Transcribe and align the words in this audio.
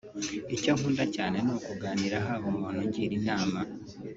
Icyo 0.55 0.71
nkunda 0.77 1.05
cyane 1.15 1.37
ni 1.45 1.51
ukuganira 1.55 2.17
haba 2.25 2.45
umuntu 2.53 2.77
ungira 2.85 3.13
inama 3.19 3.59